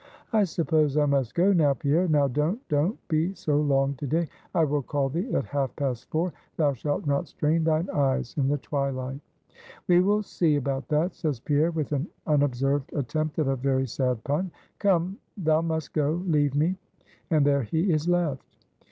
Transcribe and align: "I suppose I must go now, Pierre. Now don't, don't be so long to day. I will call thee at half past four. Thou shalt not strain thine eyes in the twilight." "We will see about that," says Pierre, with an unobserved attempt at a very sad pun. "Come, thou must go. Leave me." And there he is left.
"I 0.33 0.45
suppose 0.45 0.97
I 0.97 1.05
must 1.05 1.35
go 1.35 1.53
now, 1.53 1.75
Pierre. 1.75 2.07
Now 2.07 2.27
don't, 2.27 2.59
don't 2.69 2.97
be 3.07 3.35
so 3.35 3.57
long 3.61 3.93
to 3.97 4.07
day. 4.07 4.27
I 4.55 4.63
will 4.63 4.81
call 4.81 5.09
thee 5.09 5.31
at 5.35 5.45
half 5.45 5.75
past 5.75 6.09
four. 6.09 6.33
Thou 6.57 6.73
shalt 6.73 7.05
not 7.05 7.27
strain 7.27 7.63
thine 7.63 7.87
eyes 7.93 8.33
in 8.35 8.47
the 8.47 8.57
twilight." 8.57 9.19
"We 9.87 9.99
will 10.01 10.23
see 10.23 10.55
about 10.55 10.87
that," 10.87 11.13
says 11.13 11.39
Pierre, 11.39 11.69
with 11.69 11.91
an 11.91 12.07
unobserved 12.25 12.91
attempt 12.93 13.37
at 13.37 13.47
a 13.47 13.55
very 13.55 13.85
sad 13.85 14.23
pun. 14.23 14.49
"Come, 14.79 15.19
thou 15.37 15.61
must 15.61 15.93
go. 15.93 16.23
Leave 16.25 16.55
me." 16.55 16.77
And 17.29 17.45
there 17.45 17.61
he 17.61 17.91
is 17.93 18.09
left. 18.09 18.57